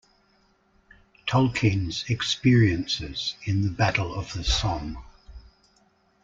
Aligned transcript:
Tolkien's 1.27 2.09
experiences 2.09 3.35
in 3.45 3.61
the 3.61 3.69
Battle 3.69 4.15
of 4.15 4.33
the 4.33 4.43
Somme. 4.43 4.97